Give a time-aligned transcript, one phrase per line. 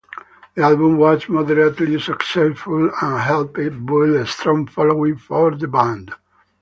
[0.55, 6.15] The album was moderately successful and helped build a strong following for the band.